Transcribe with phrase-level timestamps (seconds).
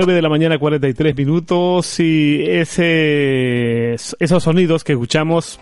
[0.00, 5.60] 9 de la mañana, 43 minutos, y ese, esos sonidos que escuchamos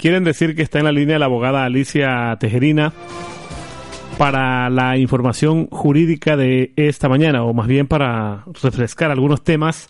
[0.00, 2.92] quieren decir que está en la línea la abogada Alicia Tejerina
[4.18, 9.88] para la información jurídica de esta mañana, o más bien para refrescar algunos temas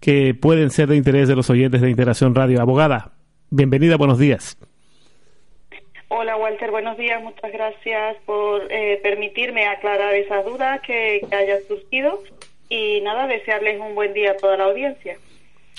[0.00, 2.62] que pueden ser de interés de los oyentes de Integración Radio.
[2.62, 3.12] Abogada,
[3.50, 4.56] bienvenida, buenos días.
[6.08, 7.22] Hola Walter, buenos días.
[7.22, 12.22] Muchas gracias por eh, permitirme aclarar esas dudas que, que hayan surgido
[12.70, 15.16] y nada, desearles un buen día a toda la audiencia.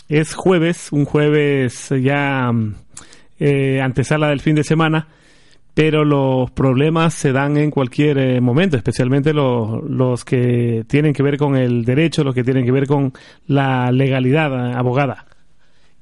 [0.09, 2.51] Es jueves, un jueves ya
[3.39, 5.07] eh, antesala del fin de semana,
[5.73, 11.23] pero los problemas se dan en cualquier eh, momento, especialmente los, los que tienen que
[11.23, 13.13] ver con el derecho, los que tienen que ver con
[13.47, 15.25] la legalidad eh, abogada.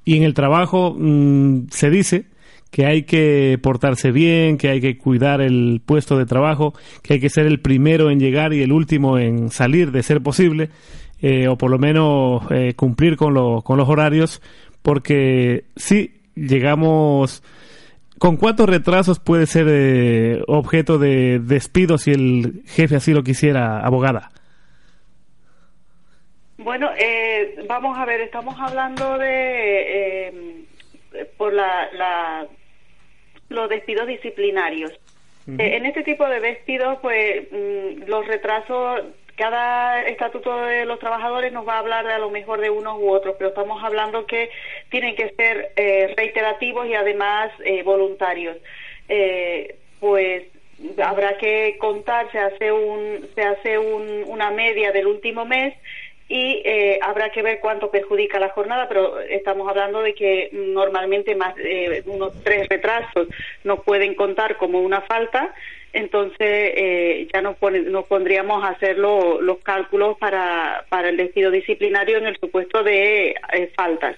[0.04, 2.26] Y en el trabajo mm, se dice
[2.72, 7.20] que hay que portarse bien, que hay que cuidar el puesto de trabajo, que hay
[7.20, 10.70] que ser el primero en llegar y el último en salir de ser posible,
[11.22, 14.42] eh, o por lo menos eh, cumplir con, con los horarios,
[14.82, 17.44] porque si llegamos...
[18.18, 23.80] ¿Con cuántos retrasos puede ser eh, objeto de despido si el jefe así lo quisiera,
[23.80, 24.32] abogada?
[26.58, 26.90] Bueno,
[27.70, 30.66] vamos a ver, estamos hablando de
[31.38, 32.46] por la,
[33.50, 34.92] los despidos disciplinarios.
[35.48, 39.02] Eh, en este tipo de despidos, pues mm, los retrasos,
[39.36, 43.00] cada estatuto de los trabajadores nos va a hablar de a lo mejor de unos
[43.00, 44.52] u otros, pero estamos hablando que
[44.90, 48.58] tienen que ser eh, reiterativos y además eh, voluntarios.
[50.00, 50.44] pues
[51.04, 55.74] habrá que contar, se hace un, se hace un, una media del último mes
[56.30, 61.36] y eh, habrá que ver cuánto perjudica la jornada, pero estamos hablando de que normalmente
[61.36, 63.28] más eh, unos tres retrasos
[63.64, 65.56] no pueden contar como una falta,
[65.94, 72.18] entonces eh, ya nos, nos pondríamos a hacer los cálculos para, para el despido disciplinario
[72.18, 73.36] en el supuesto de
[73.76, 74.16] faltas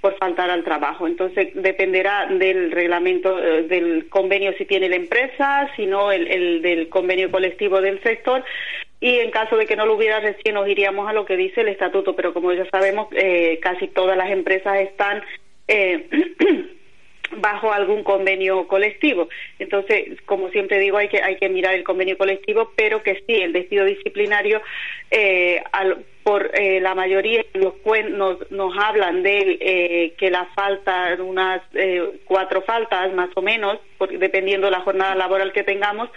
[0.00, 1.06] por faltar al trabajo.
[1.06, 6.88] Entonces dependerá del reglamento del convenio si tiene la empresa, si no el, el del
[6.88, 8.44] convenio colectivo del sector
[9.04, 11.60] y en caso de que no lo hubiera recién nos iríamos a lo que dice
[11.60, 15.22] el estatuto, pero como ya sabemos, eh, casi todas las empresas están
[15.68, 16.08] eh,
[17.36, 19.28] bajo algún convenio colectivo.
[19.58, 23.34] Entonces, como siempre digo, hay que, hay que mirar el convenio colectivo, pero que sí,
[23.34, 24.60] el despido disciplinario,
[25.10, 25.62] eh,
[26.22, 27.74] por la mayoría nos,
[28.10, 31.60] nos, nos hablan de que la falta, unas
[32.24, 33.78] cuatro faltas más o menos,
[34.18, 36.08] dependiendo de la jornada laboral que tengamos,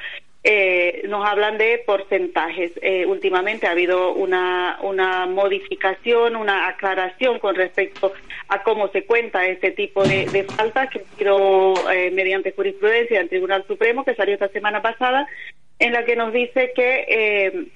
[0.50, 2.72] eh, nos hablan de porcentajes.
[2.82, 8.14] Eh, últimamente ha habido una, una modificación, una aclaración con respecto
[8.48, 13.28] a cómo se cuenta este tipo de, faltas que ha sido eh, mediante jurisprudencia del
[13.28, 15.28] Tribunal Supremo que salió esta semana pasada,
[15.80, 17.68] en la que nos dice que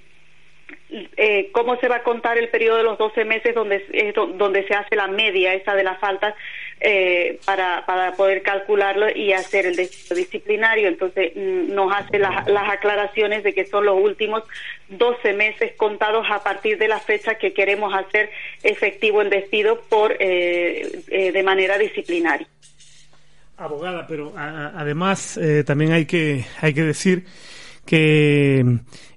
[1.18, 4.76] eh, cómo se va a contar el periodo de los 12 meses donde, donde se
[4.76, 6.36] hace la media esa de las faltas
[6.82, 10.88] eh, para, para poder calcularlo y hacer el despido disciplinario.
[10.88, 14.44] Entonces mm, nos hace las aclaraciones de que son los últimos
[14.90, 18.30] 12 meses contados a partir de la fecha que queremos hacer
[18.64, 22.48] efectivo el despido por eh, de manera disciplinaria.
[23.58, 27.26] Abogada, pero además también hay que hay que decir
[27.86, 28.66] que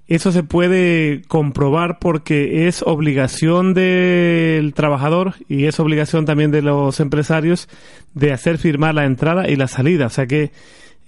[0.07, 6.99] eso se puede comprobar porque es obligación del trabajador y es obligación también de los
[6.99, 7.67] empresarios
[8.13, 10.05] de hacer firmar la entrada y la salida.
[10.05, 10.51] O sea que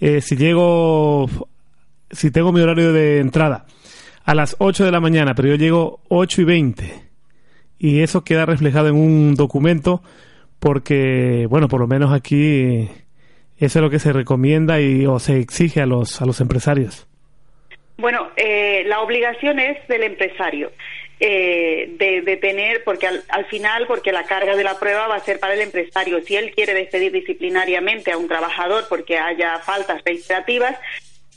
[0.00, 1.28] eh, si llego,
[2.10, 3.66] si tengo mi horario de entrada
[4.24, 7.08] a las 8 de la mañana, pero yo llego 8 y 20
[7.78, 10.02] y eso queda reflejado en un documento
[10.58, 12.88] porque, bueno, por lo menos aquí
[13.58, 17.07] eso es lo que se recomienda y o se exige a los, a los empresarios.
[18.00, 20.70] Bueno, eh, la obligación es del empresario.
[21.20, 25.40] Eh, de, tener, porque al, final, porque la carga de la prueba va a ser
[25.40, 26.20] para el empresario.
[26.20, 30.78] Si él quiere despedir disciplinariamente a un trabajador porque haya faltas registrativas,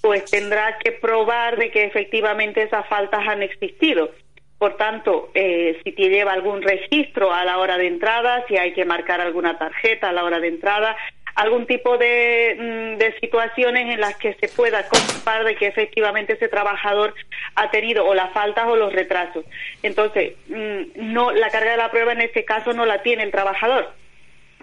[0.01, 4.11] pues tendrá que probar de que efectivamente esas faltas han existido.
[4.59, 8.73] Por tanto, eh, si te lleva algún registro a la hora de entrada, si hay
[8.73, 10.95] que marcar alguna tarjeta a la hora de entrada,
[11.35, 16.33] algún tipo de, mm, de, situaciones en las que se pueda comprobar de que efectivamente
[16.33, 17.13] ese trabajador
[17.55, 19.45] ha tenido o las faltas o los retrasos.
[19.83, 23.31] Entonces, mm, no la carga de la prueba en este caso no la tiene el
[23.31, 23.93] trabajador,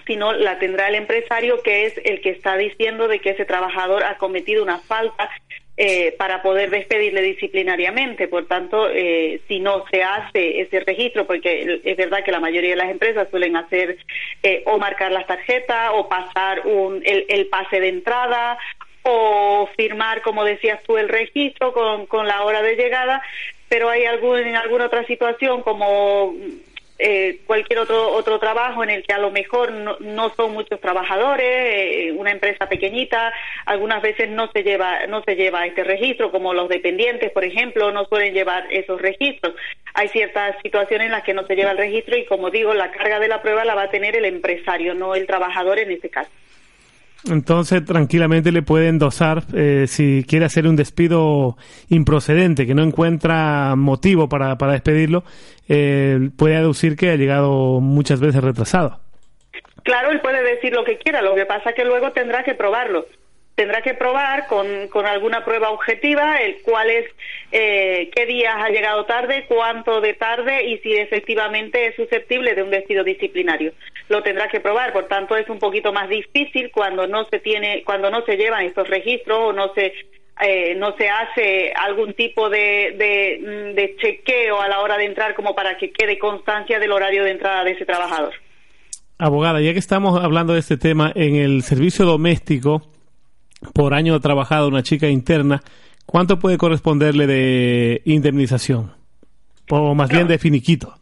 [0.06, 4.04] sino la tendrá el empresario que es el que está diciendo de que ese trabajador
[4.04, 5.30] ha cometido una falta
[5.80, 8.26] eh, para poder despedirle disciplinariamente.
[8.26, 12.70] Por tanto, eh, si no se hace ese registro, porque es verdad que la mayoría
[12.70, 13.96] de las empresas suelen hacer
[14.42, 18.58] eh, o marcar las tarjetas o pasar un, el, el pase de entrada
[19.02, 23.22] o firmar, como decías tú, el registro con, con la hora de llegada,
[23.68, 26.34] pero hay algún, en alguna otra situación como
[26.98, 31.46] eh, cualquier otro otro trabajo en el que a lo mejor no, son muchos trabajadores,
[31.46, 33.32] eh, una empresa pequeñita,
[33.66, 37.92] algunas veces no se lleva no se lleva este registro, como los dependientes, por ejemplo,
[37.92, 39.54] no suelen llevar esos registros.
[39.94, 42.90] Hay ciertas situaciones en las que no se lleva el registro y, como digo, la
[42.90, 46.08] carga de la prueba la va a tener el empresario, no el trabajador en este
[46.08, 46.30] caso.
[47.26, 51.56] Entonces, tranquilamente le pueden dosar eh, si quiere hacer un despido
[51.88, 55.24] improcedente, que no encuentra motivo para, para despedirlo,
[55.68, 59.00] eh, puede aducir que ha llegado muchas veces retrasado.
[59.82, 62.54] Claro, él puede decir lo que quiera, lo que pasa es que luego tendrá que
[62.54, 63.04] probarlo
[63.58, 67.06] tendrá que probar con, con alguna prueba objetiva el cuál es,
[67.50, 72.62] eh, qué días ha llegado tarde, cuánto de tarde y si efectivamente es susceptible de
[72.62, 73.72] un despido disciplinario.
[74.08, 77.82] Lo tendrá que probar, por tanto es un poquito más difícil cuando no se tiene,
[77.84, 79.92] cuando no se llevan estos registros o no se
[80.40, 85.06] eh, no se hace algún tipo de, de, mm, de chequeo a la hora de
[85.06, 88.34] entrar como para que quede constancia del horario de entrada de ese trabajador.
[89.18, 92.82] Abogada, ya que estamos hablando de este tema, en el servicio doméstico,
[93.74, 95.62] por año trabajado una chica interna,
[96.06, 98.92] ¿cuánto puede corresponderle de indemnización?
[99.70, 100.94] O más bien de finiquito.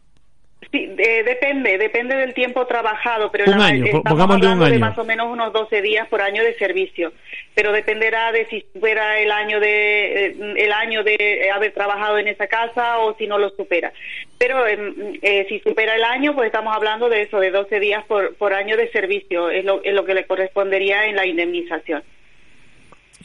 [0.71, 4.79] Sí, depende, depende del tiempo trabajado, pero un año, pongamos de un año.
[4.79, 7.13] más o menos unos 12 días por año de servicio,
[7.53, 12.27] pero dependerá de si supera el año de eh, el año de haber trabajado en
[12.27, 13.93] esa casa o si no lo supera.
[14.37, 18.03] Pero em, eh, si supera el año, pues estamos hablando de eso, de 12 días
[18.05, 22.03] por, por año de servicio, es lo, es lo que le correspondería en la indemnización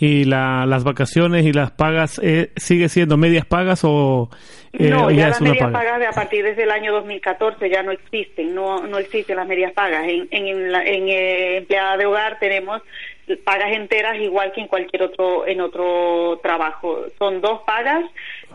[0.05, 4.31] y la, las vacaciones y las pagas eh, sigue siendo medias pagas o
[4.73, 7.93] eh, no ya, las medias pagas de a partir desde el año 2014 ya no
[7.93, 10.03] existen no no existen las medias pagas.
[10.09, 12.83] En en, en eh, empleada de hogar tenemos
[13.45, 17.05] pagas enteras igual que en cualquier otro en otro trabajo.
[17.17, 18.03] Son dos pagas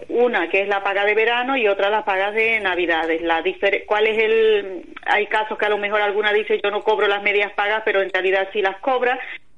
[0.10, 3.22] una que es la paga de verano y otra las pagas de navidades.
[3.22, 3.42] La
[3.86, 7.24] cuál es el hay casos que a lo mejor alguna dice yo no cobro las
[7.24, 9.18] medias pagas pero en realidad sí las cobra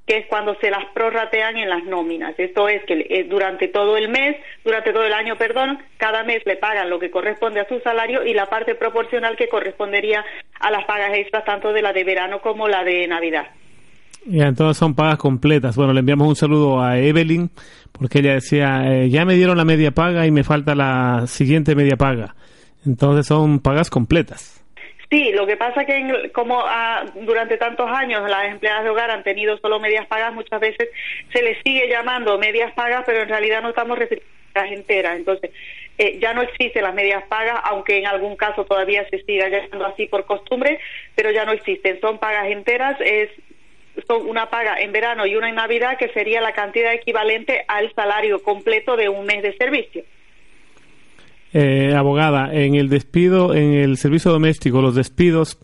[0.10, 2.34] que es cuando se las prorratean en las nóminas.
[2.40, 6.42] Esto es que eh, durante todo el mes, durante todo el año, perdón, cada mes
[6.48, 10.26] le pagan lo que corresponde a su salario y la parte proporcional que correspondería
[10.60, 13.50] a las pagas extras, tanto de la de verano como la de Navidad.
[14.26, 15.76] Ya, entonces son pagas completas.
[15.76, 17.52] Bueno, le enviamos un saludo a Evelyn,
[17.92, 21.76] porque ella decía, eh, ya me dieron la media paga y me falta la siguiente
[21.76, 22.34] media paga.
[22.84, 24.59] Entonces son pagas completas.
[25.10, 29.24] Sí, lo que pasa que como ah, durante tantos años las empleadas de hogar han
[29.24, 30.90] tenido solo medias pagas, muchas veces
[31.34, 35.18] se les sigue llamando medias pagas, pero en realidad no estamos refiriendo a las enteras.
[35.18, 35.50] Entonces,
[35.98, 39.88] eh, ya no existen las medias pagas, aunque en algún caso todavía se siga llamando
[39.88, 40.80] así por costumbre,
[41.16, 42.00] pero ya no existen.
[42.02, 43.30] Son pagas enteras, es
[44.08, 47.92] son una paga en verano y una en Navidad, que sería la cantidad equivalente al
[47.96, 50.04] salario completo de un mes de servicio.
[51.52, 55.58] Eh, abogada, en el despido, en el servicio doméstico, los despidos,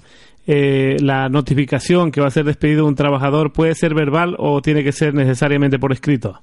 [0.47, 4.83] eh, la notificación que va a ser despedido un trabajador puede ser verbal o tiene
[4.83, 6.41] que ser necesariamente por escrito.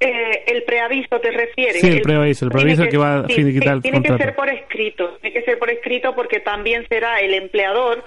[0.00, 1.80] Eh, el preaviso te refieres.
[1.80, 5.18] Sí, el, preaviso, el preaviso que, va a finiquitar el Tiene que ser por escrito,
[5.20, 8.04] tiene que ser por escrito porque también será el empleador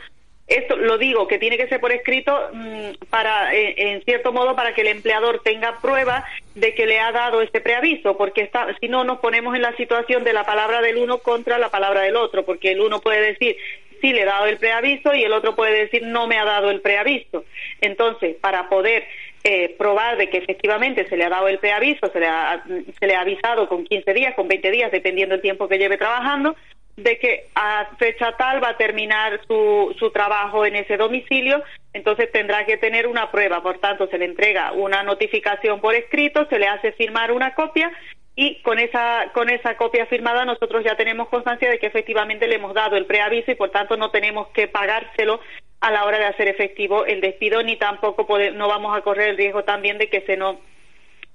[0.57, 4.55] esto lo digo que tiene que ser por escrito mm, para eh, en cierto modo
[4.55, 8.67] para que el empleador tenga prueba de que le ha dado este preaviso porque está,
[8.79, 12.01] si no nos ponemos en la situación de la palabra del uno contra la palabra
[12.01, 13.57] del otro porque el uno puede decir
[14.01, 16.69] sí le he dado el preaviso y el otro puede decir no me ha dado
[16.69, 17.45] el preaviso
[17.81, 19.05] entonces para poder
[19.43, 22.63] eh, probar de que efectivamente se le ha dado el preaviso se le ha,
[22.99, 25.97] se le ha avisado con 15 días con 20 días dependiendo del tiempo que lleve
[25.97, 26.55] trabajando
[26.95, 32.31] de que a fecha tal va a terminar su, su trabajo en ese domicilio, entonces
[32.31, 33.63] tendrá que tener una prueba.
[33.63, 37.91] Por tanto, se le entrega una notificación por escrito, se le hace firmar una copia
[38.35, 42.55] y con esa, con esa copia firmada nosotros ya tenemos constancia de que efectivamente le
[42.55, 45.39] hemos dado el preaviso y por tanto no tenemos que pagárselo
[45.81, 49.37] a la hora de hacer efectivo el despido ni tampoco no vamos a correr el
[49.37, 50.57] riesgo también de que se nos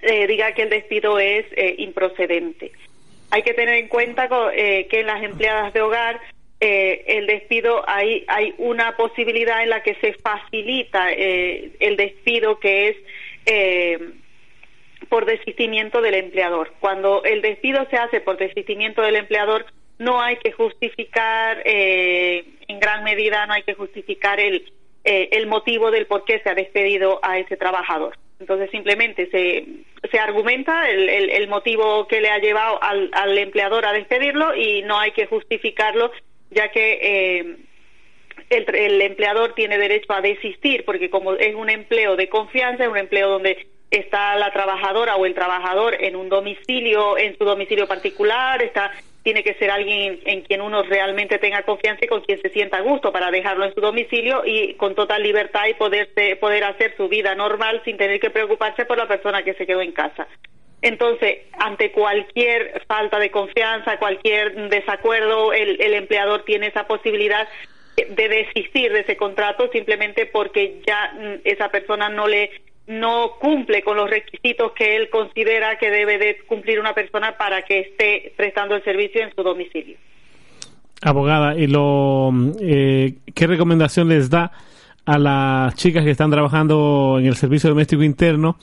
[0.00, 2.72] eh, diga que el despido es eh, improcedente.
[3.30, 6.20] Hay que tener en cuenta eh, que en las empleadas de hogar
[6.60, 12.58] eh, el despido hay hay una posibilidad en la que se facilita eh, el despido
[12.58, 12.96] que es
[15.08, 16.74] por desistimiento del empleador.
[16.80, 19.64] Cuando el despido se hace por desistimiento del empleador,
[19.98, 24.70] no hay que justificar, en gran medida, no hay que justificar el,
[25.04, 28.18] el motivo del por qué se ha despedido a ese trabajador.
[28.40, 29.66] Entonces simplemente se,
[30.10, 34.82] se argumenta el, el, motivo que le ha llevado al, al, empleador a despedirlo y
[34.82, 36.12] no hay que justificarlo
[36.50, 37.56] ya que eh,
[38.50, 42.96] el, empleador tiene derecho a desistir porque como es un empleo de confianza, es un
[42.96, 48.62] empleo donde está la trabajadora o el trabajador en un domicilio, en su domicilio particular,
[48.62, 48.92] está
[49.22, 52.78] tiene que ser alguien en quien uno realmente tenga confianza y con quien se sienta
[52.78, 56.10] a gusto para dejarlo en su domicilio y con total libertad y poder,
[56.40, 59.82] poder hacer su vida normal sin tener que preocuparse por la persona que se quedó
[59.82, 60.26] en casa.
[60.80, 67.48] Entonces, ante cualquier falta de confianza, cualquier desacuerdo, el, el empleador tiene esa posibilidad
[68.08, 72.50] de desistir de ese contrato simplemente porque ya mm, esa persona no le
[72.88, 77.62] no cumple con los requisitos que él considera que debe de cumplir una persona para
[77.62, 79.96] que esté prestando el servicio en su domicilio.
[81.02, 84.50] Abogada, ¿y lo, eh, qué recomendación les da
[85.04, 88.56] a las chicas que están trabajando en el servicio doméstico interno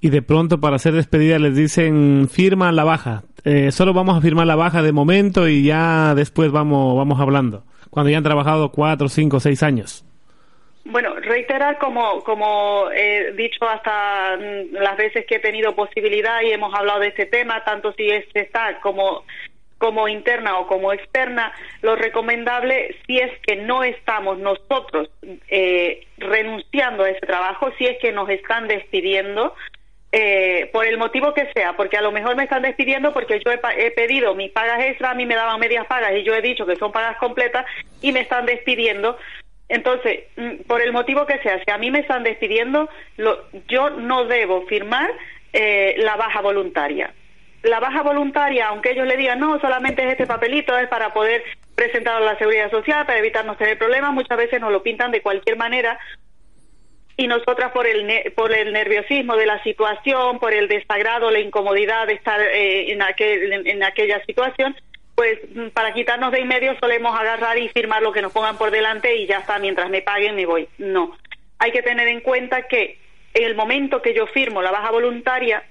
[0.00, 3.24] y de pronto para ser despedida les dicen firma la baja?
[3.44, 7.64] Eh, solo vamos a firmar la baja de momento y ya después vamos, vamos hablando,
[7.88, 10.04] cuando ya han trabajado cuatro, cinco, seis años.
[10.84, 16.52] Bueno, reiterar como, como he dicho hasta mm, las veces que he tenido posibilidad y
[16.52, 19.24] hemos hablado de este tema, tanto si es, está como,
[19.76, 25.10] como interna o como externa, lo recomendable si es que no estamos nosotros
[25.48, 29.54] eh, renunciando a ese trabajo, si es que nos están despidiendo,
[30.12, 33.52] eh, por el motivo que sea, porque a lo mejor me están despidiendo porque yo
[33.52, 36.42] he, he, pedido mis pagas extra, a mí me daban medias pagas y yo he
[36.42, 37.64] dicho que son pagas completas
[38.02, 39.16] y me están despidiendo
[39.70, 42.90] entonces, mm, por el motivo que sea, si a mí me están despidiendo,
[43.68, 45.10] yo no debo firmar
[45.52, 47.14] eh, la baja voluntaria.
[47.62, 51.44] La baja voluntaria, aunque ellos le digan, no, solamente es este papelito, es para poder
[51.76, 55.22] presentarlo a la seguridad social, para evitarnos tener problemas, muchas veces nos lo pintan de
[55.22, 55.98] cualquier manera
[57.16, 62.06] y nosotras por el, por el nerviosismo de la situación, por el desagrado, la incomodidad
[62.08, 64.74] de estar eh, en, aquel, en aquella situación,
[65.20, 68.56] pues mm, para quitarnos de en medio solemos agarrar y firmar lo que nos pongan
[68.56, 70.66] por delante y ya está, mientras me paguen me voy.
[70.78, 71.14] No.
[71.58, 72.96] Hay que tener en cuenta que
[73.34, 75.62] en el momento que yo firmo la baja voluntaria,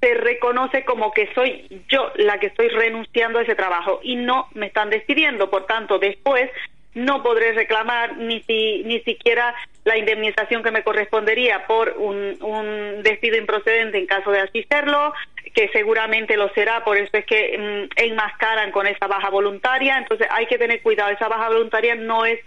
[0.00, 4.48] se reconoce como que soy yo la que estoy renunciando a ese trabajo y no
[4.54, 5.48] me están despidiendo.
[5.48, 6.50] Por tanto, después
[6.94, 13.02] no podré reclamar ni, si, ni siquiera la indemnización que me correspondería por un, un
[13.04, 15.14] despido improcedente en caso de así serlo,
[15.54, 20.26] que seguramente lo será, por eso es que mm, enmascaran con esa baja voluntaria, entonces
[20.30, 22.40] hay que tener cuidado, esa baja voluntaria no es,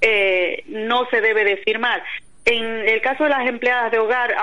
[0.00, 2.02] eh, no se debe de firmar.
[2.46, 4.34] En el caso de las empleadas de hogar,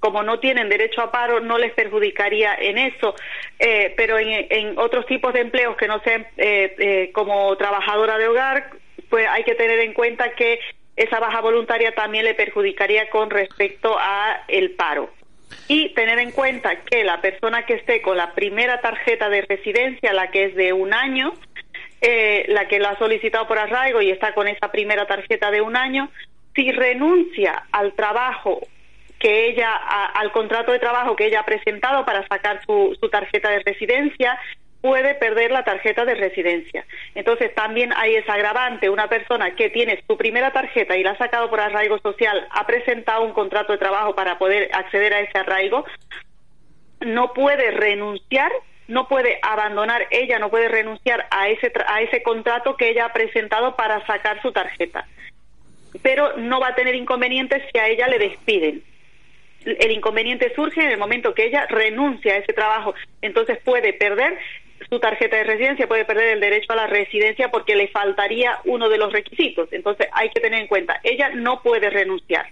[0.00, 3.14] como no tienen derecho a paro, no les perjudicaría en eso,
[3.58, 8.18] eh, pero en, en, otros tipos de empleos que no sean eh, eh como trabajadora
[8.18, 8.70] de hogar,
[9.08, 10.60] pues hay que tener en cuenta que
[10.96, 15.10] esa baja voluntaria también le perjudicaría con respecto a el paro.
[15.66, 20.12] Y tener en cuenta que la persona que esté con la primera tarjeta de residencia,
[20.12, 21.34] la que es de un año,
[22.00, 25.60] eh, la que la ha solicitado por arraigo y está con esa primera tarjeta de
[25.60, 26.10] un año,
[26.54, 28.60] si renuncia al trabajo
[29.18, 33.50] que ella, al contrato de trabajo que ella ha presentado para sacar su, su tarjeta
[33.50, 34.38] de residencia,
[34.80, 36.84] puede perder la tarjeta de residencia.
[37.14, 38.90] Entonces también hay ese agravante.
[38.90, 42.66] Una persona que tiene su primera tarjeta y la ha sacado por arraigo social, ha
[42.66, 45.84] presentado un contrato de trabajo para poder acceder a ese arraigo,
[47.00, 48.50] no puede renunciar,
[48.86, 53.12] no puede abandonar, ella no puede renunciar a ese, a ese contrato que ella ha
[53.12, 55.06] presentado para sacar su tarjeta.
[56.02, 58.82] Pero no va a tener inconvenientes si a ella le despiden
[59.64, 62.94] el inconveniente surge en el momento que ella renuncia a ese trabajo.
[63.20, 64.38] Entonces puede perder
[64.88, 68.88] su tarjeta de residencia, puede perder el derecho a la residencia porque le faltaría uno
[68.88, 69.68] de los requisitos.
[69.72, 72.46] Entonces hay que tener en cuenta, ella no puede renunciar.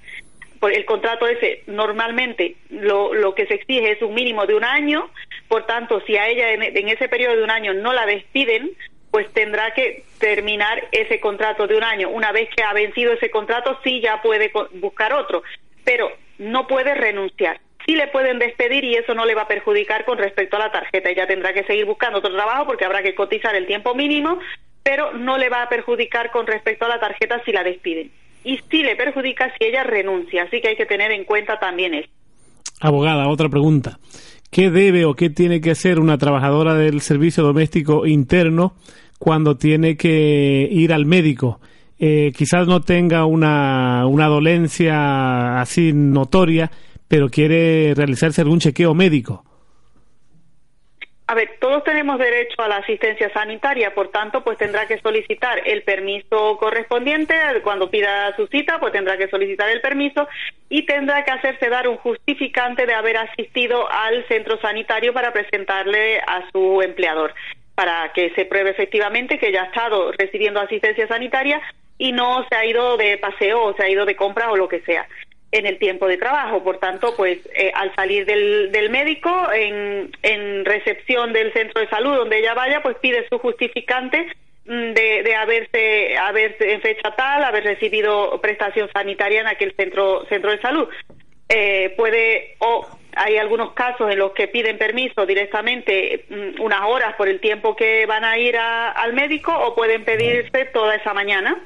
[0.60, 4.64] Por el contrato ese normalmente lo, lo que se exige es un mínimo de un
[4.64, 5.10] año,
[5.48, 8.70] por tanto, si a ella en, en ese periodo de un año no la despiden,
[9.10, 12.08] pues tendrá que terminar ese contrato de un año.
[12.08, 15.42] Una vez que ha vencido ese contrato, sí ya puede buscar otro,
[15.84, 20.04] pero no puede renunciar sí le pueden despedir y eso no le va a perjudicar
[20.04, 21.08] con respecto a la tarjeta.
[21.08, 24.38] Ella tendrá que seguir buscando otro trabajo porque habrá que cotizar el tiempo mínimo,
[24.82, 28.10] pero no le va a perjudicar con respecto a la tarjeta si la despiden.
[28.44, 31.94] Y sí le perjudica si ella renuncia, así que hay que tener en cuenta también
[31.94, 32.08] eso.
[32.80, 33.98] Abogada, otra pregunta.
[34.50, 38.74] ¿Qué debe o qué tiene que hacer una trabajadora del servicio doméstico interno
[39.18, 41.60] cuando tiene que ir al médico?
[41.98, 46.70] Eh, quizás no tenga una, una dolencia así notoria,
[47.08, 49.44] pero quiere realizarse algún chequeo médico.
[51.28, 55.60] A ver, todos tenemos derecho a la asistencia sanitaria, por tanto, pues tendrá que solicitar
[55.66, 57.34] el permiso correspondiente.
[57.64, 60.28] Cuando pida su cita, pues tendrá que solicitar el permiso
[60.68, 66.20] y tendrá que hacerse dar un justificante de haber asistido al centro sanitario para presentarle
[66.20, 67.34] a su empleador,
[67.74, 71.60] para que se pruebe efectivamente que ya ha estado recibiendo asistencia sanitaria
[71.98, 74.68] y no se ha ido de paseo o se ha ido de compra o lo
[74.68, 75.08] que sea.
[75.58, 76.62] En el tiempo de trabajo.
[76.62, 81.88] Por tanto, pues eh, al salir del, del médico, en, en recepción del centro de
[81.88, 84.26] salud donde ella vaya, pues pide su justificante
[84.66, 90.24] mm, de, de haberse, haberse en fecha tal, haber recibido prestación sanitaria en aquel centro,
[90.28, 90.88] centro de salud.
[91.48, 97.14] Eh, puede o hay algunos casos en los que piden permiso directamente mm, unas horas
[97.14, 101.56] por el tiempo que van a ir al médico o pueden pedirse toda esa mañana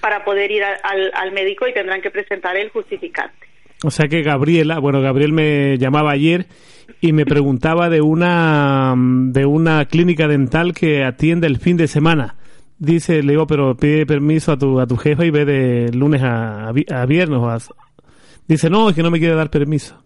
[0.00, 3.46] para poder ir al, al médico y tendrán que presentar el justificante.
[3.84, 6.46] O sea que Gabriela, bueno, Gabriel me llamaba ayer
[7.00, 12.36] y me preguntaba de una de una clínica dental que atiende el fin de semana.
[12.78, 16.22] Dice, le digo, pero pide permiso a tu a tu jefa y ve de lunes
[16.22, 17.70] a, a viernes.
[18.48, 20.02] Dice, no, es que no me quiere dar permiso.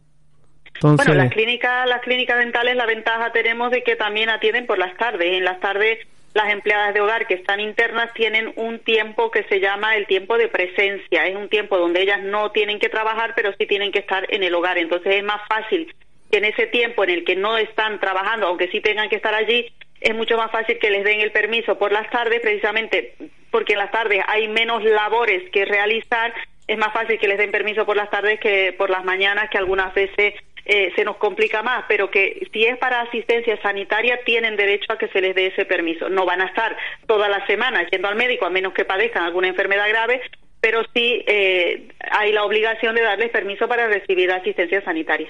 [0.75, 1.07] Entonces...
[1.07, 4.97] Bueno, las clínicas, las clínicas dentales, la ventaja tenemos de que también atienden por las
[4.97, 5.37] tardes.
[5.37, 5.99] En las tardes
[6.35, 10.39] las empleadas de hogar que están internas tienen un tiempo que se llama el tiempo
[10.39, 11.27] de presencia.
[11.27, 14.43] Es un tiempo donde ellas no tienen que trabajar, pero sí tienen que estar en
[14.43, 14.79] el hogar.
[14.79, 15.93] Entonces es más fácil
[16.31, 19.35] que en ese tiempo en el que no están trabajando, aunque sí tengan que estar
[19.35, 19.71] allí,
[20.01, 23.15] es mucho más fácil que les den el permiso por las tardes, precisamente
[23.51, 26.35] porque en las tardes hay menos labores que realizar.
[26.67, 29.59] Es más fácil que les den permiso por las tardes que por las mañanas, que
[29.59, 34.57] algunas veces eh, se nos complica más, pero que si es para asistencia sanitaria tienen
[34.57, 36.09] derecho a que se les dé ese permiso.
[36.09, 36.77] No van a estar
[37.07, 40.21] toda la semana yendo al médico a menos que padezcan alguna enfermedad grave,
[40.61, 45.29] pero sí eh, hay la obligación de darles permiso para recibir asistencia sanitaria.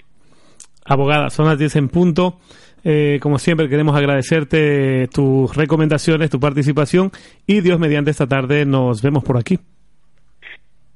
[0.84, 2.38] Abogada, son las 10 en punto.
[2.84, 7.12] Eh, como siempre, queremos agradecerte tus recomendaciones, tu participación
[7.46, 9.58] y Dios mediante esta tarde nos vemos por aquí.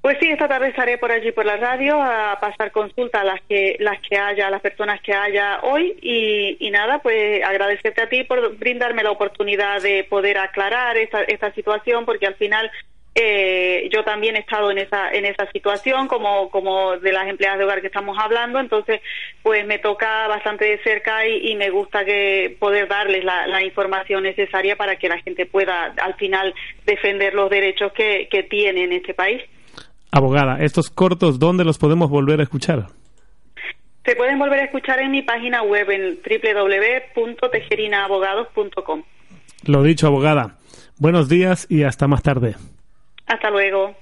[0.06, 3.40] Pues sí, esta tarde estaré por allí por la radio a pasar consulta a las
[3.48, 5.98] que las que haya, a las personas que haya hoy.
[6.00, 11.52] Y, nada, pues agradecerte a ti por brindarme la oportunidad de poder aclarar esta, esta
[11.54, 12.70] situación porque al final
[13.16, 17.58] eh, yo también he estado en esa en esa situación como como de las empleadas
[17.58, 18.60] de hogar que estamos hablando.
[18.60, 19.00] Entonces
[19.42, 24.76] pues me toca bastante de cerca y, me gusta que poder darles la, información necesaria
[24.76, 29.12] para que la gente pueda al final defender los derechos que, que tiene en este
[29.12, 29.42] país
[30.16, 32.86] Abogada, estos cortos, ¿dónde los podemos volver a escuchar?
[34.02, 36.18] Se pueden volver a escuchar en mi página web en
[37.14, 39.02] www.tejerinabogados.com.
[39.64, 40.56] Lo dicho, abogada.
[40.96, 42.54] Buenos días y hasta más tarde.
[43.26, 43.94] Hasta luego.